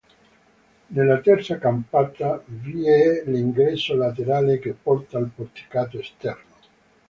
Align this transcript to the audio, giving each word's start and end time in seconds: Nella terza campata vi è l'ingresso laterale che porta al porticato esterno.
Nella 0.87 1.19
terza 1.19 1.59
campata 1.59 2.41
vi 2.43 2.87
è 2.87 3.21
l'ingresso 3.27 3.93
laterale 3.95 4.57
che 4.57 4.73
porta 4.73 5.19
al 5.19 5.29
porticato 5.29 5.99
esterno. 5.99 6.55